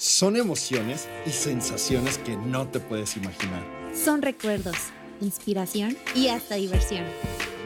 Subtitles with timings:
[0.00, 3.62] Son emociones y sensaciones que no te puedes imaginar.
[3.94, 4.74] Son recuerdos,
[5.20, 7.04] inspiración y hasta diversión.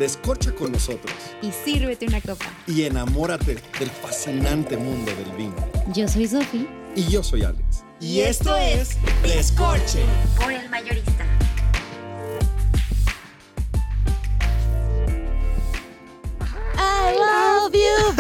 [0.01, 2.47] Descorcha con nosotros Y sírvete una copa.
[2.67, 5.55] y enamórate del fascinante mundo del vino.
[5.95, 6.67] Yo soy Sofi.
[6.97, 7.85] Y yo soy Alex.
[8.01, 10.01] Y esto es Descorche.
[10.37, 11.25] Por el mayorista.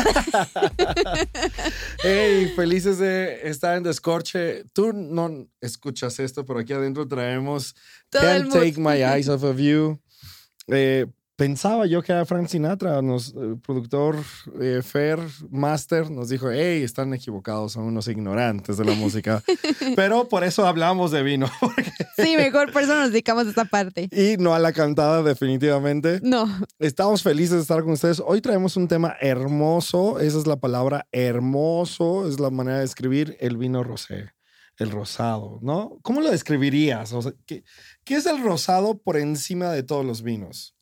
[2.02, 4.64] Hey, felices de estar en Descorche.
[4.72, 7.74] Tú no escuchas esto, pero aquí adentro traemos
[8.10, 8.52] Todo Can't.
[8.52, 10.00] Take My Eyes Off of You.
[10.68, 11.06] Eh,
[11.36, 14.16] pensaba yo que era Frank Sinatra, nos, el productor
[14.60, 15.18] eh, Fer
[15.50, 19.42] Master nos dijo, hey, están equivocados, son unos ignorantes de la música.
[19.96, 21.46] pero por eso hablamos de vino.
[22.16, 24.08] Sí, mejor por eso nos dedicamos a esta parte.
[24.12, 26.20] y no a la cantada definitivamente.
[26.22, 26.46] No,
[26.78, 28.22] Estamos felices de estar con ustedes.
[28.24, 30.20] Hoy traemos un tema hermoso.
[30.20, 32.28] Esa es la palabra hermoso.
[32.28, 34.30] Es la manera de escribir el vino rosé,
[34.78, 35.98] el rosado, ¿no?
[36.02, 37.12] ¿Cómo lo describirías?
[37.12, 37.64] O sea, ¿qué,
[38.04, 40.76] qué es el rosado por encima de todos los vinos?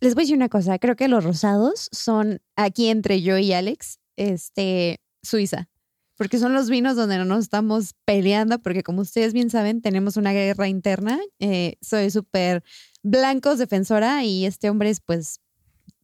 [0.00, 0.78] Les voy a decir una cosa.
[0.78, 5.68] Creo que los rosados son aquí entre yo y Alex, este, Suiza.
[6.16, 10.16] Porque son los vinos donde no nos estamos peleando, porque como ustedes bien saben, tenemos
[10.16, 11.20] una guerra interna.
[11.40, 12.64] Eh, soy súper
[13.02, 15.40] blancos defensora y este hombre es pues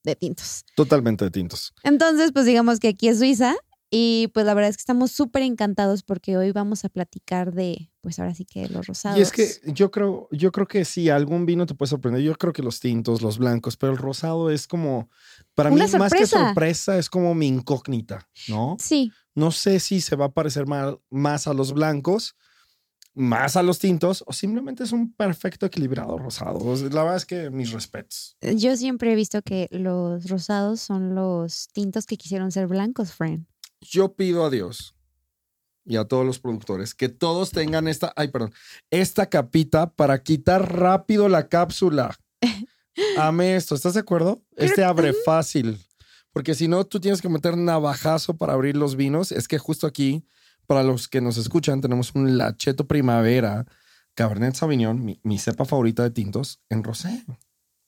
[0.05, 0.65] de tintos.
[0.77, 1.73] Totalmente de tintos.
[1.83, 3.55] Entonces, pues digamos que aquí es Suiza
[3.91, 7.92] y pues la verdad es que estamos súper encantados porque hoy vamos a platicar de,
[8.03, 9.19] pues ahora sí que los rosados.
[9.19, 12.21] Y es que yo creo, yo creo que sí, algún vino te puede sorprender.
[12.23, 15.09] Yo creo que los tintos, los blancos, pero el rosado es como,
[15.55, 16.47] para Una mí, más que sorpresa.
[16.47, 18.77] sorpresa, es como mi incógnita, ¿no?
[18.79, 22.37] Sí, No sé si se va a parecer mal- más a los blancos,
[23.15, 26.59] más a los tintos, o simplemente es un perfecto equilibrado rosado.
[26.91, 28.37] La verdad es que mis respetos.
[28.57, 33.47] yo siempre he visto que los rosados son los tintos que quisieron ser blancos, friend.
[33.81, 34.95] Yo pido a Dios
[35.85, 38.53] y a todos los productores que todos tengan esta, ay, perdón,
[38.91, 42.17] esta capita para quitar rápido la cápsula.
[43.19, 44.43] Ame esto, ¿estás de acuerdo?
[44.57, 45.79] Este abre fácil.
[46.33, 49.33] Porque si no, tú tienes que meter navajazo para abrir los vinos.
[49.33, 50.25] Es que justo aquí,
[50.67, 53.67] para los que nos escuchan, tenemos un Lacheto Primavera,
[54.15, 57.25] Cabernet Sauvignon, mi, mi cepa favorita de tintos, en rosé.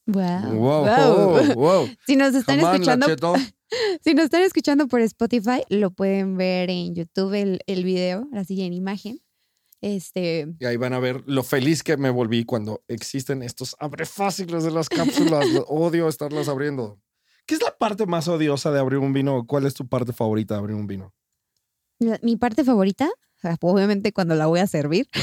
[0.07, 0.53] Wow.
[0.53, 1.55] Wow, Wow.
[1.55, 1.89] wow.
[2.07, 3.35] Si nos están on, escuchando, Lacheto.
[4.03, 8.63] si nos están escuchando por Spotify, lo pueden ver en YouTube el, el video, así
[8.63, 9.21] en imagen.
[9.81, 14.07] Este, Y ahí van a ver lo feliz que me volví cuando existen estos abre
[14.07, 15.47] fáciles de las cápsulas.
[15.69, 16.99] Odio estarlas abriendo.
[17.45, 19.47] ¿Qué es la parte más odiosa de abrir un vino?
[19.47, 21.13] ¿Cuál es tu parte favorita de abrir un vino?
[22.23, 23.11] mi parte favorita,
[23.61, 25.09] obviamente cuando la voy a servir.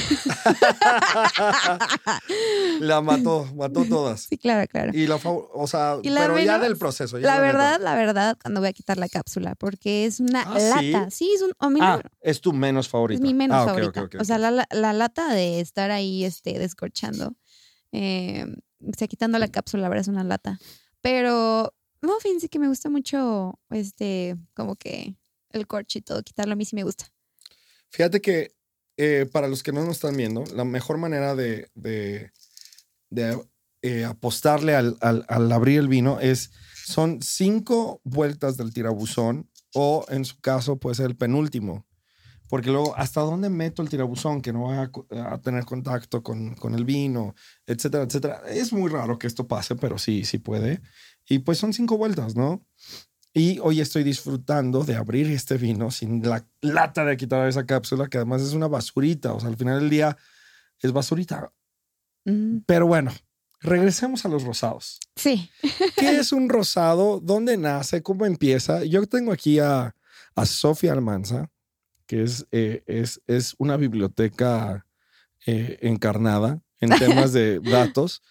[2.79, 4.21] La mató, mató todas.
[4.21, 4.91] Sí, claro, claro.
[4.93, 7.19] Y la o sea, Y la pero ya del proceso.
[7.19, 10.57] ya La verdad, la verdad, cuando voy a quitar la cápsula, porque es una Ah,
[10.59, 11.09] lata.
[11.11, 11.51] Sí, es un.
[11.59, 13.15] a mí no- Ah, es tu menos favorita.
[13.17, 14.07] Es mi menos Ah, favorita.
[14.19, 17.33] O sea, la, la- la lata de estar ahí este, descorchando.
[17.91, 18.45] Eh,
[18.83, 20.57] o sea, quitando la cápsula, la verdad es una lata.
[21.01, 25.15] Pero, no, fíjense que me gusta mucho, este, como que
[25.51, 27.05] el corcho y todo, quitarlo a mí sí me gusta.
[27.91, 28.55] Fíjate que
[28.97, 31.69] eh, para los que no nos están viendo, la mejor manera de,
[33.81, 34.97] eh, apostarle al,
[35.29, 36.51] abrir el vino es,
[36.85, 41.85] son cinco vueltas del tirabuzón o en su caso puede ser el penúltimo.
[42.47, 44.91] Porque luego, ¿hasta dónde meto el tirabuzón que no va
[45.31, 47.33] a tener contacto con, con el vino,
[47.65, 48.41] etcétera, etcétera?
[48.49, 50.81] Es muy raro que esto pase, pero sí, sí puede.
[51.29, 52.65] Y pues son cinco vueltas, ¿no?
[53.33, 58.07] Y hoy estoy disfrutando de abrir este vino sin la lata de quitar esa cápsula,
[58.07, 59.33] que además es una basurita.
[59.33, 60.17] O sea, al final del día
[60.79, 61.51] es basurita.
[62.25, 63.11] Mm, Pero bueno,
[63.61, 64.99] regresemos a los rosados.
[65.15, 65.49] sí.
[65.97, 67.19] ¿Qué es un rosado?
[67.21, 68.01] ¿Dónde nace?
[68.03, 68.83] ¿Cómo empieza?
[68.83, 69.95] Yo tengo aquí a,
[70.35, 71.49] a Sofía Almanza,
[72.07, 74.85] que es, eh, es, es una biblioteca
[75.45, 78.21] eh, encarnada en temas de datos.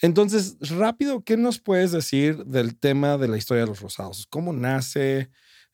[0.00, 4.26] Entonces, rápido, ¿qué nos puedes decir del tema de la historia de los rosados?
[4.28, 5.30] ¿Cómo nace?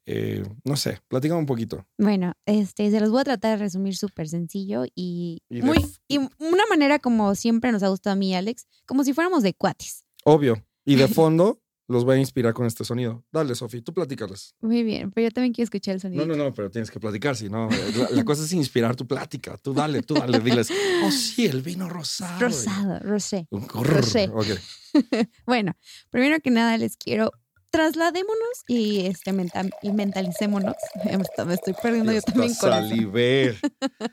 [0.06, 1.86] Eh, no sé, platícame un poquito.
[1.98, 5.78] Bueno, este, se los voy a tratar de resumir súper sencillo y, muy,
[6.08, 9.54] y una manera como siempre nos ha gustado a mí Alex, como si fuéramos de
[9.54, 10.04] cuates.
[10.24, 10.62] Obvio.
[10.84, 13.24] Y de fondo los voy a inspirar con este sonido.
[13.32, 14.54] Dale, Sofía, tú platícales.
[14.60, 16.24] Muy bien, pero yo también quiero escuchar el sonido.
[16.26, 19.06] No, no, no, pero tienes que platicar, si no, la, la cosa es inspirar tu
[19.06, 19.56] plática.
[19.58, 20.70] Tú dale, tú dale, diles,
[21.04, 22.40] oh sí, el vino rosado.
[22.40, 23.46] Rosado, rosé.
[23.50, 24.30] Rosé.
[24.32, 24.46] Ok.
[25.46, 25.72] Bueno,
[26.10, 27.32] primero que nada les quiero
[27.70, 30.76] trasladémonos y este menta- y mentalicémonos.
[31.46, 32.78] Me estoy perdiendo yo también con eso.
[32.78, 33.56] saliver.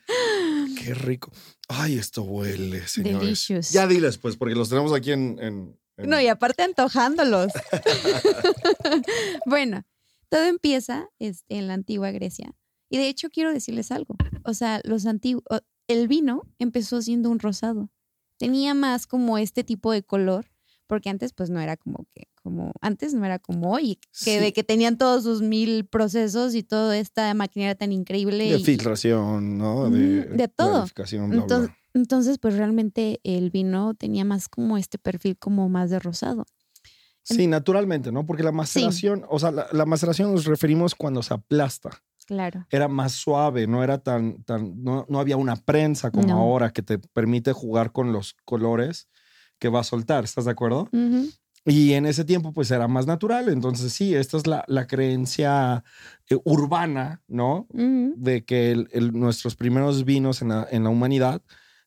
[0.84, 1.32] Qué rico.
[1.68, 3.20] Ay, esto huele, señores.
[3.22, 3.70] Delicious.
[3.72, 7.52] Ya diles, pues, porque los tenemos aquí en- en- No, y aparte antojándolos.
[9.46, 9.84] bueno,
[10.30, 12.54] todo empieza este, en la antigua Grecia
[12.90, 14.16] Y de hecho quiero decirles algo.
[14.44, 15.44] O sea, los antiguos,
[15.88, 17.90] el vino empezó siendo un rosado.
[18.38, 20.52] Tenía más como este tipo de color,
[20.88, 24.52] porque antes pues no era como que, como, antes no era como hoy, que de
[24.52, 28.50] que tenían todos sus mil procesos y toda esta maquinaria tan increíble.
[28.50, 29.90] De y- filtración, ¿no?
[29.90, 30.86] De, de todo.
[31.32, 36.46] entonces, entonces, pues realmente el vino tenía más como este perfil como más de rosado.
[37.24, 38.26] Sí, naturalmente, ¿no?
[38.26, 41.92] Porque la maceración, o sea, la, la maceración nos referimos cuando se aplasta.
[42.26, 42.66] Claro.
[42.70, 46.38] Era más suave, no era tan, tan, no, no había una prensa como No.
[46.38, 49.08] ahora que te permite jugar con los colores
[49.60, 50.90] que va a soltar, ¿estás de acuerdo?
[51.64, 53.50] Y en ese tiempo, pues era más natural.
[53.50, 55.84] Entonces, sí, esta es la, la creencia
[56.28, 57.68] eh, urbana, ¿no?
[57.72, 61.44] De que el- el- nuestros primeros vinos en la, en la humanidad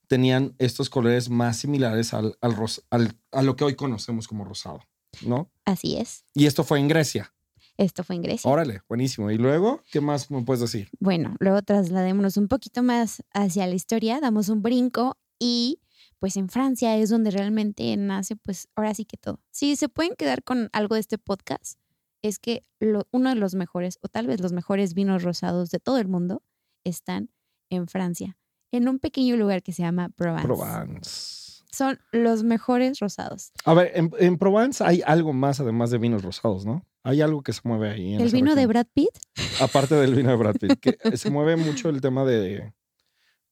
[0.09, 2.55] tenían estos colores más similares al, al
[2.91, 4.81] al- a lo que hoy conocemos como rosado,
[5.27, 5.51] ¿no?
[5.65, 6.25] Así es.
[6.35, 7.33] Y esto fue en Grecia.
[7.77, 8.49] Esto fue en Grecia.
[8.51, 9.31] Órale, buenísimo.
[9.33, 10.89] Y luego, ¿qué más me puedes decir?
[11.01, 15.81] Bueno, luego trasladémonos un poquito más hacia la historia, damos un brinco y
[16.21, 19.41] pues en Francia es donde realmente nace pues ahora sí que todo.
[19.51, 21.79] Si se pueden quedar con algo de este podcast,
[22.23, 25.81] es que lo- uno de los mejores o tal vez los mejores vinos rosados de
[25.81, 26.43] todo el mundo
[26.85, 27.31] están
[27.71, 28.39] en Francia,
[28.77, 30.47] en un pequeño lugar que se llama Provence.
[30.47, 31.45] Provence.
[31.71, 33.51] Son los mejores rosados.
[33.65, 36.85] A ver, en, en Provence hay algo más además de vinos rosados, ¿no?
[37.03, 38.15] Hay algo que se mueve ahí.
[38.15, 38.67] en El vino de.
[38.67, 39.11] Brad Pitt,
[39.61, 42.73] Aparte del vino de Brad Pitt, que se mueve mucho el tema de,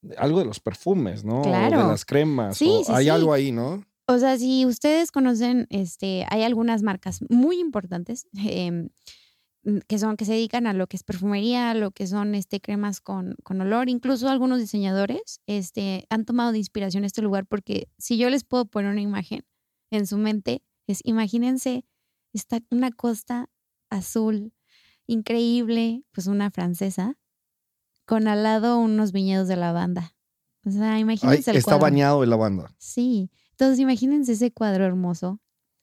[0.03, 1.41] de algo de los perfumes, ¿no?
[1.41, 1.83] O Claro.
[1.83, 2.57] de las cremas.
[2.57, 3.11] Sí, o sí, hay sí.
[3.11, 3.85] algo ahí, ¿no?
[4.07, 8.87] O sea, si ustedes conocen, este, hay algunas marcas muy importantes mm,
[9.87, 12.61] que son, que se dedican a lo que es perfumería, a lo que son este,
[12.61, 13.89] cremas con, con olor.
[13.89, 18.65] Incluso algunos diseñadores este, han tomado de inspiración este lugar porque si yo les puedo
[18.65, 19.45] poner una imagen
[19.91, 21.85] en su mente, es imagínense
[22.33, 23.51] está una costa
[23.91, 24.53] azul
[25.07, 27.19] increíble, pues una francesa,
[28.07, 30.15] con al lado unos viñedos de lavanda.
[30.65, 31.83] O sea, imagínense el está cuadro.
[31.83, 32.75] bañado en lavanda.
[32.79, 35.41] Sí, entonces imagínense ese cuadro hermoso.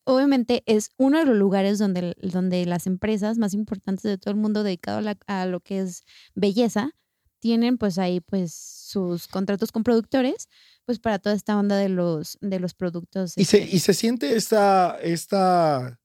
[0.09, 4.39] Obviamente es uno de los lugares donde, donde las empresas más importantes de todo el
[4.39, 6.03] mundo dedicado a, la- a lo que es
[6.33, 6.91] belleza
[7.39, 10.49] tienen pues ahí pues sus contratos con productores
[10.85, 13.37] pues para toda esta onda de los de los productos.
[13.37, 15.99] Y se, este, y se siente esta, esta,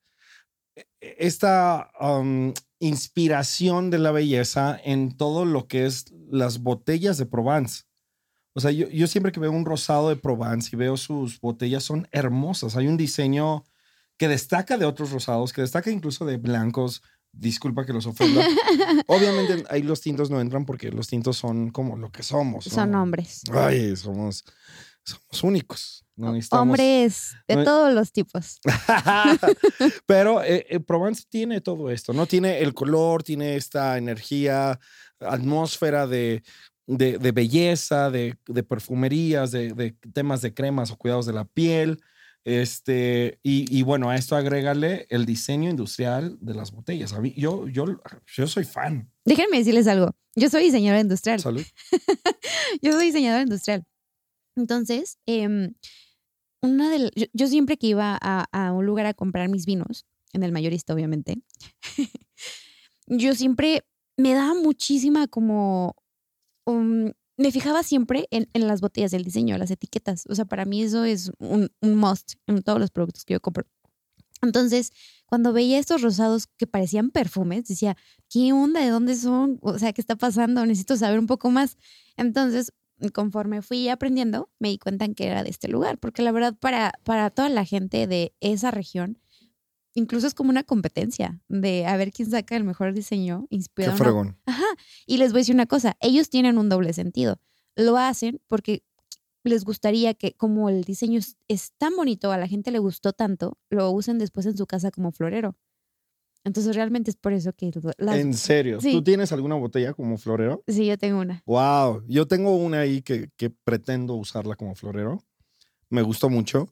[1.01, 7.85] esta um, inspiración de la belleza en todo lo que es las botellas de Provence.
[8.55, 11.83] O sea, yo, yo siempre que veo un rosado de Provence y veo sus botellas
[11.83, 12.77] son hermosas.
[12.77, 13.65] Hay un diseño
[14.16, 17.02] que destaca de otros rosados, que destaca incluso de blancos.
[17.32, 18.46] Disculpa que los ofenda.
[19.08, 22.64] Obviamente ahí los tintos no entran porque los tintos son como lo que somos.
[22.66, 23.43] son hombres.
[23.52, 24.44] Ay, somos,
[25.02, 26.05] somos únicos.
[26.16, 28.61] No Hombres de no- todos los tipos.
[30.06, 32.26] Pero eh, eh, Provence tiene todo esto, ¿no?
[32.26, 34.78] Tiene el color, tiene esta energía,
[35.19, 36.43] atmósfera de,
[36.87, 41.44] de, de belleza, de, de perfumerías, de, de temas de cremas o cuidados de la
[41.44, 42.00] piel.
[42.44, 47.12] Este, y, y bueno, a esto agrégale el diseño industrial de las botellas.
[47.14, 47.87] A mí, yo, yo,
[48.37, 49.11] yo soy fan.
[49.25, 50.11] Déjenme decirles algo.
[50.37, 51.41] Yo soy diseñadora industrial.
[51.41, 51.64] Salud.
[52.82, 53.85] Yo soy diseñadora industrial.
[54.56, 55.75] Entonces, em,
[56.62, 59.64] una de, la- yo, yo siempre que iba a, a un lugar a comprar mis
[59.64, 61.37] vinos, en el mayorista obviamente,
[63.06, 63.85] yo siempre
[64.17, 65.94] me daba muchísima como,
[66.67, 70.24] um, me fijaba siempre en, en las botellas del diseño, las etiquetas.
[70.29, 73.41] O sea, para mí eso es un, un must en todos los productos que yo
[73.41, 73.67] compro.
[74.43, 74.93] Entonces,
[75.26, 77.96] cuando veía estos rosados que parecían perfumes, decía,
[78.29, 78.81] ¿qué onda?
[78.81, 79.58] ¿De dónde son?
[79.62, 80.64] O sea, ¿qué está pasando?
[80.67, 81.79] Necesito saber un poco más.
[82.17, 82.72] Entonces,
[83.12, 86.55] conforme fui aprendiendo, me di cuenta en que era de este lugar, porque la verdad
[86.58, 89.19] para, para toda la gente de esa región,
[89.94, 93.94] incluso es como una competencia de a ver quién saca el mejor diseño Qué inspirado.
[93.96, 94.36] una- fregón.
[94.46, 94.65] Ajá.
[95.06, 97.39] Y les voy a decir una cosa, ellos tienen un doble sentido.
[97.77, 98.82] Lo hacen porque
[99.44, 103.13] les gustaría que como el diseño es, es tan bonito, a la gente le gustó
[103.13, 105.56] tanto, lo usen después en su casa como florero.
[106.44, 108.93] Entonces realmente es por eso que las- En serio, Sí.
[108.93, 110.63] ¿tú tienes alguna botella como florero?
[110.69, 111.43] sí, yo tengo una.
[111.46, 115.22] Wow, yo tengo una ahí que, que pretendo usarla como florero.
[115.89, 116.69] Me gustó mucho,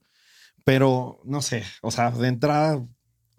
[0.65, 2.87] pero no sé, o sea, de entrada,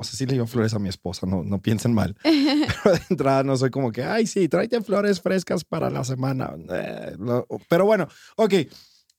[0.04, 3.02] o sea, sí le digo flores a mi esposa, no, no piensen mal, pero de
[3.10, 6.54] entrada no soy como que, ay, sí, tráete flores frescas para la semana.
[6.70, 8.08] Eh, lo- pero bueno,
[8.38, 8.54] ok,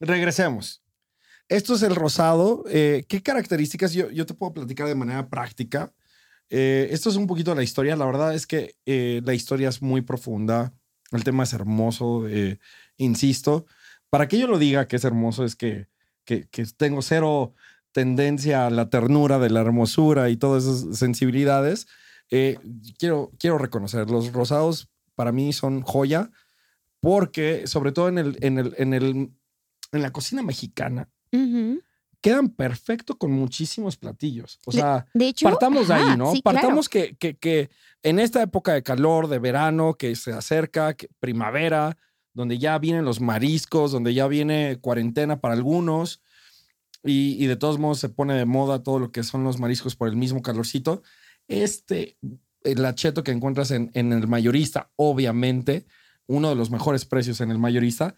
[0.00, 0.82] regresemos.
[1.48, 2.64] Esto es el rosado.
[2.68, 5.92] Eh, ¿Qué características yo, yo te puedo platicar de manera práctica?
[6.48, 7.96] Eh, esto es un poquito la historia.
[7.96, 10.72] La verdad es que la historia es muy profunda.
[11.12, 12.24] El tema es hermoso.
[12.96, 13.66] insisto,
[14.10, 15.88] para que yo lo diga que es hermoso es que,
[16.24, 17.54] que, que tengo cero
[17.94, 21.86] tendencia a la ternura de la hermosura y todas esas sensibilidades.
[22.30, 22.58] Eh,
[22.98, 26.30] quiero, quiero reconocer, los rosados para mí son joya,
[27.00, 29.30] porque sobre todo en, el, en, el, en, el,
[29.92, 31.08] en la cocina mexicana,
[32.20, 34.58] quedan perfecto con muchísimos platillos.
[34.66, 36.32] O De- sea, De hecho, partamos de ajá, ahí, ¿no?
[36.32, 36.56] sí, claro.
[36.56, 37.70] partamos que, que, que
[38.02, 41.96] en esta época de calor, de verano, que se acerca, que- primavera,
[42.32, 46.20] donde ya vienen los mariscos, donde ya viene cuarentena para algunos,
[47.04, 49.94] y, y de todos modos se pone de moda todo lo que son los mariscos
[49.96, 51.02] por el mismo calorcito.
[51.46, 52.16] Este,
[52.62, 55.86] el acheto que encuentras en, en el mayorista, obviamente,
[56.26, 58.14] uno de los mejores precios en el mayorista,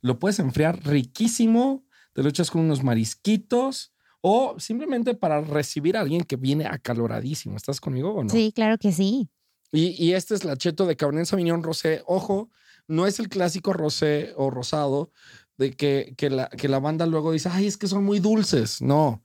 [0.00, 6.00] lo puedes enfriar riquísimo, te lo echas con unos marisquitos o simplemente para recibir a
[6.00, 7.56] alguien que viene acaloradísimo.
[7.56, 8.30] ¿Estás conmigo o no?
[8.30, 9.28] Sí, claro que sí.
[9.72, 12.02] Y, y este es el acheto de Cabernet Sauvignon Rosé.
[12.06, 12.48] Ojo,
[12.86, 15.12] no es el clásico rosé o rosado
[15.58, 18.80] de que, que, la, que la banda luego dice, ay, es que son muy dulces.
[18.80, 19.22] No.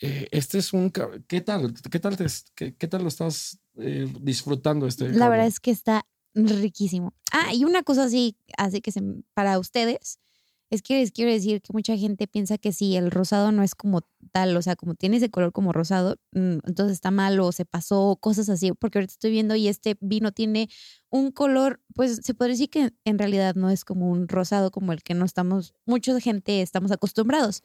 [0.00, 0.90] Eh, este es un...
[1.28, 1.74] ¿Qué tal?
[1.90, 5.10] ¿Qué tal, te, qué, qué tal lo estás eh, disfrutando este?
[5.10, 7.14] La verdad es que está riquísimo.
[7.30, 9.02] Ah, y una cosa así, así que se,
[9.34, 10.18] para ustedes,
[10.74, 13.74] es que les quiero decir que mucha gente piensa que si el rosado no es
[13.74, 14.02] como
[14.32, 17.64] tal, o sea, como tiene ese color como rosado, mm, entonces está mal o se
[17.64, 20.68] pasó, cosas así, porque ahorita estoy viendo y este vino tiene
[21.10, 24.92] un color, pues se podría decir que en realidad no es como un rosado como
[24.92, 27.62] el que no estamos, mucha gente estamos acostumbrados.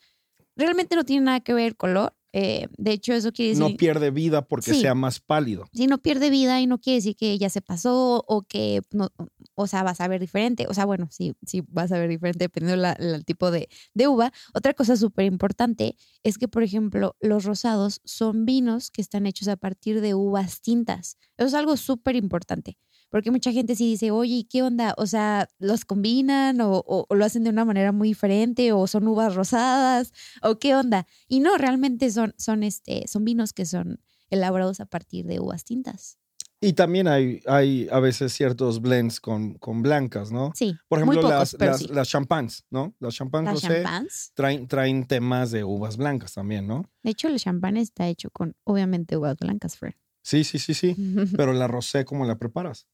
[0.56, 2.14] Realmente no tiene nada que ver el color.
[2.34, 4.82] Eh, de hecho, eso quiere decir No pierde vida porque Sí.
[4.82, 5.66] sea más pálido.
[5.74, 9.10] si no pierde vida y no quiere decir que ya se pasó o que no,
[9.56, 10.66] o sea, vas a ver diferente.
[10.70, 13.68] O sea, bueno, sí, sí vas a ver diferente dependiendo la- la- el tipo de,
[13.94, 14.32] de uva.
[14.54, 19.48] Otra cosa súper importante es que, por ejemplo, los rosados son vinos que están hechos
[19.48, 21.18] a partir de uvas tintas.
[21.38, 22.78] Eso es algo súper importante.
[23.10, 24.94] Porque mucha gente sí dice, oye, ¿y ¿qué onda?
[24.98, 28.86] O sea, ¿los combinan o, o- o lo hacen de una manera muy diferente o
[28.88, 30.14] son uvas rosadas
[30.44, 31.08] o qué onda?
[31.28, 34.00] Y no, realmente son, son, este, son vinos que son
[34.30, 36.18] elaborados a partir de uvas tintas.
[36.62, 40.52] Y también hay, hay a veces ciertos blends con, con blancas, ¿no?
[40.54, 41.88] Sí, Por ejemplo, muy pocos, las, las, sí.
[41.88, 42.94] las champans, ¿no?
[43.00, 44.32] Las champans Las rosé champans.
[44.34, 46.90] traen, traen temas de uvas blancas también, ¿no?
[47.02, 49.94] De hecho, el champán está hecho con, obviamente, uvas blancas, Fred.
[50.22, 50.96] Sí, sí, sí, sí.
[51.38, 52.88] Pero la rosé, ¿cómo la preparas?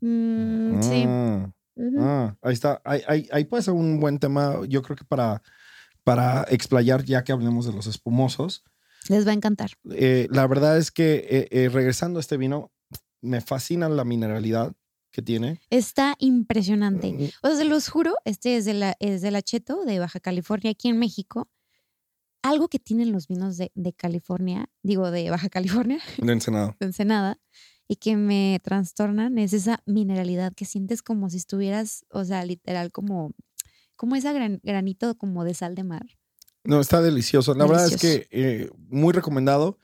[0.00, 1.04] Mm, sí.
[1.06, 1.52] Ah,
[1.98, 2.80] ah, ahí está.
[2.84, 5.42] Ahí, ahí, ahí puede ser un buen tema, yo creo que para,
[6.04, 8.64] para explayar, ya que hablemos de los espumosos.
[9.08, 9.70] Les va a encantar.
[9.92, 12.72] Eh, la verdad es que eh, eh, regresando a este vino,
[13.20, 14.72] me fascina la mineralidad
[15.10, 15.60] que tiene.
[15.70, 17.32] Está impresionante.
[17.42, 20.20] O sea, se los juro, este es de la, es de la Cheto, de Baja
[20.20, 21.48] California, aquí en México.
[22.42, 26.76] Algo que tienen los vinos de, de California, digo de Baja California, De Ensenada.
[26.80, 27.40] de Ensenada,
[27.88, 32.92] y que me trastornan es esa mineralidad que sientes como si estuvieras, o sea, literal,
[32.92, 33.32] como,
[33.96, 36.06] como esa gran- granito como de sal de mar.
[36.64, 37.54] No, está delicioso.
[37.54, 39.78] La verdad es que eh, muy recomendado.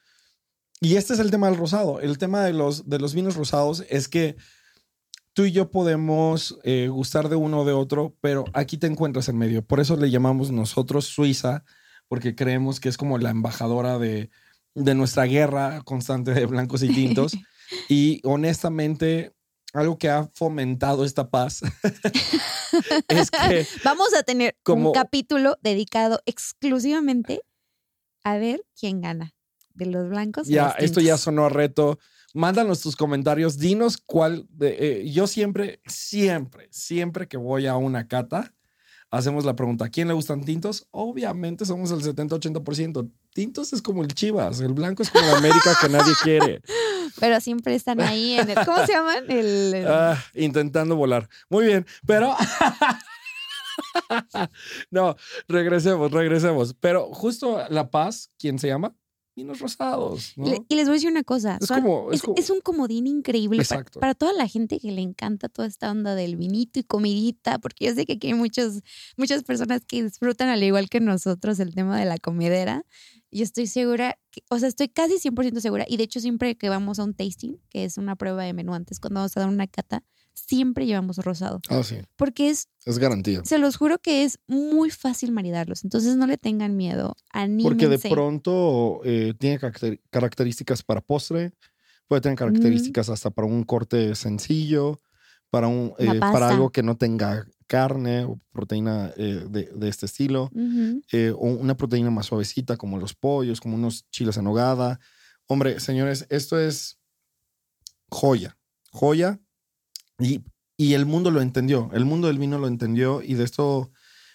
[0.81, 2.01] Y este es el tema del rosado.
[2.01, 4.37] El tema de los, de los vinos rosados es que
[5.33, 9.29] tú y yo podemos eh, gustar de uno o de otro, pero aquí te encuentras
[9.31, 9.65] en medio.
[9.65, 11.65] Por eso le llamamos nosotros Suiza,
[12.07, 14.31] porque creemos que es como la embajadora de,
[14.75, 17.33] de nuestra guerra constante de blancos y tintos.
[17.89, 19.35] y honestamente,
[19.73, 21.63] algo que ha fomentado esta paz
[23.09, 27.43] es que Vamos a tener Como- un capítulo dedicado exclusivamente
[28.23, 29.35] a ver quién gana
[29.75, 30.47] de los blancos.
[30.49, 31.99] Ya, los esto ya sonó a reto.
[32.33, 33.59] Mándanos tus comentarios.
[33.59, 34.47] Dinos cuál.
[34.51, 38.55] De, eh, yo siempre, siempre, siempre que voy a una cata,
[39.15, 40.87] hacemos la pregunta: ¿a quién le gustan tintos?
[40.91, 43.11] Obviamente somos el 70-80%.
[43.33, 44.61] Tintos es como el Chivas.
[44.61, 46.61] El blanco es como la América que nadie quiere.
[47.21, 48.57] Pero siempre están ahí en el.
[48.65, 49.25] ¿Cómo se llaman?
[49.29, 51.29] El, el- Ah, intentando volar.
[51.49, 52.35] Muy bien, pero.
[54.91, 55.17] no,
[55.49, 56.75] regresemos, regresemos.
[56.81, 58.95] Pero justo La Paz, ¿quién se llama?
[59.37, 60.33] Vinos rosados.
[60.37, 60.47] ¿no?
[60.47, 61.59] Le- y les voy a decir una cosa.
[61.61, 63.99] Es son- como- es es, como- es un comodín increíble pa- Exacto.
[64.01, 67.87] para, toda la gente que le encanta toda esta onda del vinito y comidita, porque
[67.87, 68.81] yo sé que aquí hay muchos,
[69.17, 72.85] muchas personas que disfrutan al igual que nosotros el tema de la comedera.
[73.33, 75.85] Yo estoy segura, que- o sea, estoy casi 100% segura.
[75.89, 78.75] Y de hecho, siempre que vamos a un tasting, que es una prueba de menú
[78.75, 81.61] antes, cuando vamos a dar una cata, siempre llevamos rosado.
[81.71, 81.97] Ah, sí.
[82.17, 83.43] Porque es, Es garantía.
[83.45, 85.85] se los juro que es muy fácil maridarlos.
[85.85, 87.15] Entonces no le tengan miedo.
[87.33, 87.69] Anímense.
[87.69, 91.53] Porque de pronto eh, tiene caracter- características para postre,
[92.09, 95.01] puede tener características hasta para un corte sencillo,
[95.51, 100.05] para, un, eh, para algo que no tenga carne o proteína eh, de, de este
[100.07, 100.51] estilo,
[101.13, 104.99] eh, o una proteína más suavecita como los pollos, como unos chiles en nogada.
[105.47, 106.99] Hombre, señores, esto es
[108.11, 108.57] joya,
[108.91, 109.41] joya.
[110.19, 110.43] Y,
[110.77, 113.91] y el mundo lo entendió, el mundo del vino lo entendió y de esto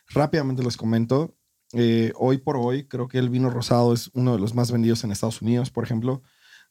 [0.10, 1.36] rápidamente les comento.
[1.74, 5.04] Eh, hoy por hoy creo que el vino rosado es uno de los más vendidos
[5.04, 6.22] en Estados Unidos, por ejemplo.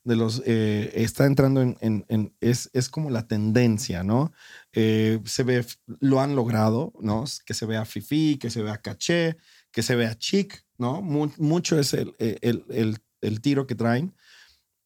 [0.05, 4.31] de los, eh, está entrando en, es, es como la tendencia, ¿no?
[4.73, 5.65] Eh, se ve,
[5.99, 7.25] lo han logrado, ¿no?
[7.45, 9.37] Que se vea fifi, que se vea caché,
[9.71, 11.01] que se vea chic, ¿no?
[11.01, 14.15] Mu- mucho es el, el, el- el tiro que traen.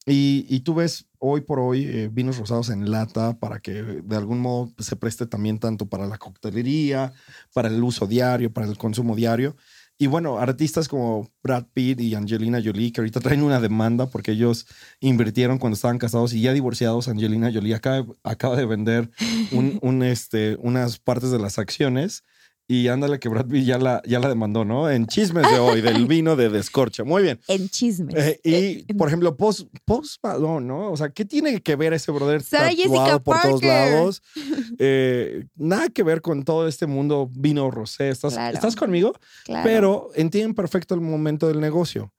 [0.06, 4.16] Y, y tú ves hoy por hoy eh, vinos rosados en lata para que de
[4.18, 7.14] algún modo se preste también tanto para la coctelería,
[7.54, 9.56] para el uso diario, para el consumo diario.
[9.98, 14.32] Y bueno, artistas como Brad Pitt y Angelina Jolie, que ahorita traen una demanda porque
[14.32, 14.68] ellos
[15.00, 17.08] invirtieron cuando estaban casados y ya divorciados.
[17.08, 19.10] Angelina Jolie acaba, acaba de vender
[19.52, 22.26] un, un, este, unas partes de las acciones
[22.68, 24.90] y ándale que Brad Pitt ya la, ya la demandó, ¿no?
[24.90, 27.04] En chismes de hoy, del vino de descorcha.
[27.04, 27.40] Muy bien.
[27.48, 28.16] En chismes.
[28.16, 30.92] Eh, Eh, y, por ejemplo, Post, Post Malone, ¿no?
[30.92, 33.92] O sea, ¿qué tiene que ver ese brother Sarah tatuado Jessica por todos Parker.
[33.94, 34.22] lados?
[34.80, 38.10] Eh, nada que ver con todo este mundo vino rosé.
[38.10, 38.56] ¿Estás, Claro.
[38.56, 39.14] ¿estás conmigo?
[39.44, 39.64] claro.
[39.64, 42.12] Pero entienden perfecto el momento del negocio.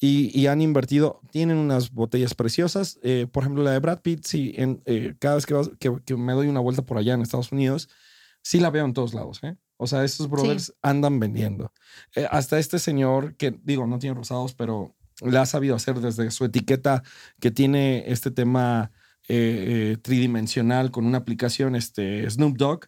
[0.00, 2.98] Y, y han invertido, tienen unas botellas preciosas.
[3.02, 5.92] Eh, por ejemplo, la de Brad Pitt, sí, en, eh, cada vez que, vas- que,
[6.04, 7.88] que me doy una vuelta por allá en Estados Unidos,
[8.42, 9.40] sí la veo en todos lados.
[9.42, 9.56] ¿eh?
[9.80, 11.72] O sea, estos brothers andan vendiendo.
[12.14, 16.30] Eh, hasta este señor, que digo, no tiene rosados, pero le ha sabido hacer desde
[16.30, 17.02] su etiqueta
[17.40, 18.90] que tiene este tema
[19.28, 22.80] eh, eh, tridimensional con una aplicación, este Snoop Dogg.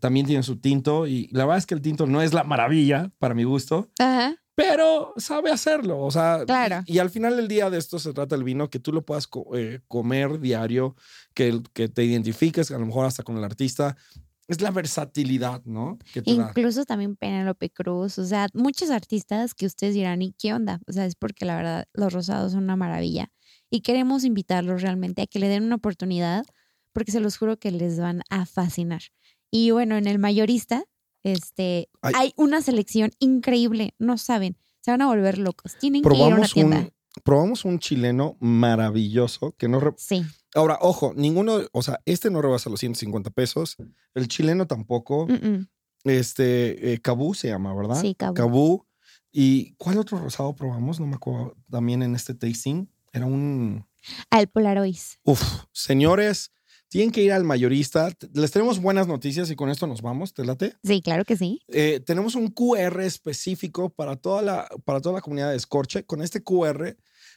[0.00, 3.10] también tiene su tinto y la verdad es que el tinto no es la maravilla
[3.18, 4.36] para mi gusto, Ajá.
[4.54, 5.98] pero sabe hacerlo.
[6.00, 6.82] O sea, Claro.
[6.86, 9.02] y, y al final del día de esto se trata el vino, que tú lo
[9.04, 9.50] puedas co-
[9.88, 10.94] comer diario,
[11.34, 13.96] que, que te identifiques, a lo mejor hasta con el artista.
[14.46, 15.98] Es la versatilidad, ¿no?
[16.12, 16.48] Que te da.
[16.48, 20.80] Incluso también Penélope Cruz, o sea, muchos artistas que ustedes dirán, ¿y qué onda?
[20.86, 23.30] O sea, es porque la verdad los rosados son una maravilla
[23.70, 26.44] y queremos invitarlos realmente a que le den una oportunidad
[26.92, 29.02] porque se los juro que les van a fascinar.
[29.50, 30.84] Y bueno, en el mayorista,
[31.22, 32.12] este, Ay.
[32.16, 35.76] hay una selección increíble, no saben, se van a volver locos.
[35.78, 36.78] Tienen que ir a una tienda.
[36.78, 39.80] un, probamos un chileno maravilloso que no...
[39.96, 40.24] Sí.
[40.54, 43.76] Ahora, ojo, ninguno, o sea, este no rebasa los 150 pesos,
[44.14, 45.68] el chileno tampoco, Mm, mm.
[46.04, 48.00] este, eh, Cabú se llama, ¿verdad?
[48.00, 48.34] Sí, Cabú.
[48.34, 48.86] Cabú.
[49.32, 51.00] ¿Y cuál otro rosado probamos?
[51.00, 52.88] No me acuerdo, también en este tasting.
[53.12, 53.84] Era un...
[54.30, 55.18] Al Polarois.
[55.24, 56.52] Uf, señores,
[56.94, 58.12] tienen que ir al mayorista.
[58.34, 60.76] Les tenemos buenas noticias y con esto nos vamos, ¿te late?
[60.84, 61.60] Sí, claro que sí.
[61.66, 66.04] Eh, tenemos un QR específico para toda la, para toda la comunidad de Scorche.
[66.04, 66.96] Con este QR,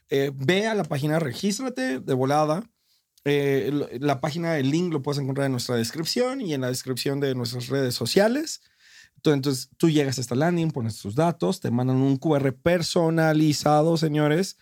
[0.09, 2.69] eh, ve a la página, regístrate de volada.
[3.25, 7.19] Eh, la página, el link lo puedes encontrar en nuestra descripción y en la descripción
[7.19, 8.61] de nuestras redes sociales.
[9.15, 14.59] Entonces, tú llegas a esta landing, pones tus datos, te mandan un QR personalizado, señores.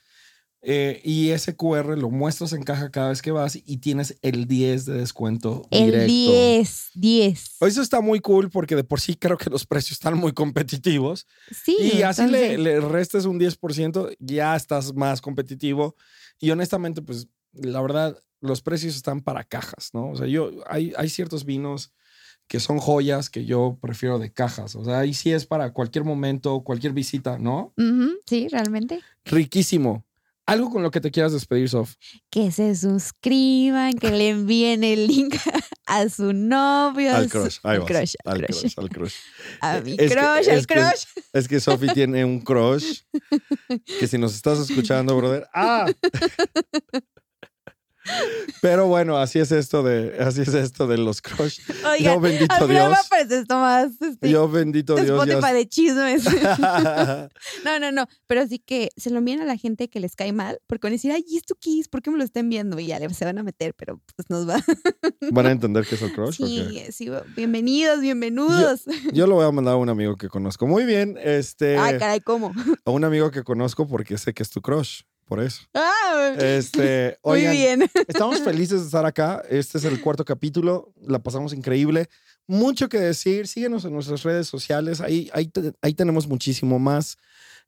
[0.67, 4.47] Eh, y ese QR lo muestras en caja cada vez que vas y tienes el
[4.47, 6.07] 10 de descuento El directo.
[6.07, 7.55] 10, 10.
[7.61, 11.27] Eso está muy cool porque de por sí creo que los precios están muy competitivos.
[11.51, 11.77] Sí.
[11.93, 15.95] y así le, entonces- le restes un 10%, ya estás más competitivo.
[16.39, 20.09] Y honestamente, pues la verdad, los precios están para cajas, ¿no?
[20.09, 21.91] O sea, yo, hay, hay ciertos vinos
[22.47, 24.75] que son joyas que yo prefiero de cajas.
[24.75, 27.73] O sea, ahí sí es para cualquier momento, cualquier visita, ¿no?
[28.25, 29.01] Sí, realmente.
[29.25, 30.05] Riquísimo.
[30.47, 31.95] Algo con lo que te quieras despedir, Sof.
[32.29, 35.35] Que se suscriban, que le envíen el link
[35.87, 37.15] a su novio.
[37.15, 37.57] Al crush.
[37.63, 37.87] Ahí al vas.
[37.89, 38.59] crush, al crush.
[38.61, 39.13] crush, al crush.
[39.61, 41.03] A mi Es que- crush, es al que- crush.
[41.33, 43.01] Es que Sofi tiene un crush.
[43.99, 45.47] Que si nos estás escuchando, brother.
[45.53, 45.87] ¡Ah!
[48.61, 51.59] Pero bueno, así es esto de, así es esto de los crush.
[51.99, 52.93] Yo bendito Dios.
[53.05, 55.09] aparecer esto más este, Yo bendito Dios.
[55.09, 56.23] Spotify ya- de chismes.
[57.65, 58.05] no, no, no.
[58.27, 60.93] Pero sí que se lo envíen a la gente que les cae mal, porque van
[60.93, 61.87] a decir, ay, ¿y esto qué es?
[61.87, 62.79] ¿Por qué me lo están viendo?
[62.79, 64.63] Y ya se van a meter, pero pues nos va.
[65.31, 66.35] ¿Van a entender que es el crush?
[66.37, 68.83] Sí, sí, bienvenidos, bienvenidos.
[69.13, 70.67] Yo lo voy a mandar a un amigo que conozco.
[70.67, 71.17] Muy bien.
[71.21, 72.53] Este, Ay, caray, ¿cómo?
[72.85, 75.01] a un amigo que conozco porque sé que es tu crush.
[75.25, 75.63] Por eso.
[75.73, 77.89] Ah, Este, muy oigan, bien.
[78.07, 79.41] Estamos felices de estar acá.
[79.49, 80.93] Este es el cuarto capítulo.
[81.01, 82.07] La pasamos increíble.
[82.47, 83.47] Mucho que decir.
[83.47, 85.01] Síguenos en nuestras redes sociales.
[85.01, 87.17] Ahí, ahí, ahí tenemos muchísimo más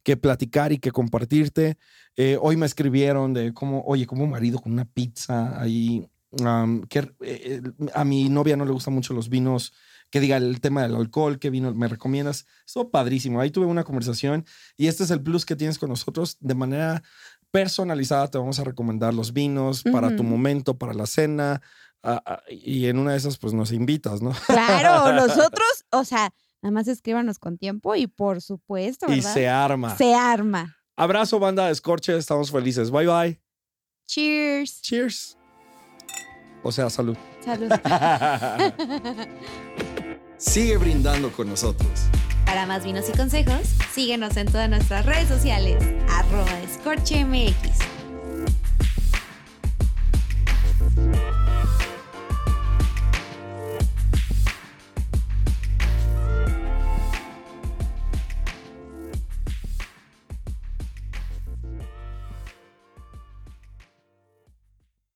[0.04, 1.78] que platicar y que compartirte.
[2.16, 6.08] Eh, hoy me escribieron de cómo, oye, como marido con una pizza ahí.
[6.32, 7.62] um, que eh, eh,
[7.94, 9.74] a mi novia no le gustan mucho los vinos.
[10.10, 12.46] Que diga el tema del alcohol, qué vino me recomiendas.
[12.66, 13.42] Estuvo padrísimo.
[13.42, 14.46] Ahí tuve una conversación
[14.78, 17.04] y este es el plus que tienes con nosotros de manera
[17.52, 21.62] personalizada te vamos a recomendar los vinos para tu momento, para la cena.
[22.50, 24.34] y en una de esas, pues nos invitas, ¿no?
[24.46, 26.32] Claro, nosotros, o sea,
[26.62, 29.96] nada más escríbanos con tiempo y por supuesto, y se arma.
[29.96, 30.76] Se arma.
[30.96, 32.18] Abrazo, banda de Scorche.
[32.18, 32.90] Estamos felices.
[32.90, 33.42] Bye, bye.
[34.08, 34.82] Cheers.
[34.82, 35.38] Cheers.
[36.64, 37.16] O sea, salud.
[37.44, 37.72] Salud.
[40.38, 42.10] Sigue brindando con nosotros.
[42.48, 46.48] Para más vinos y consejos, síguenos en todas nuestras redes sociales, arroba.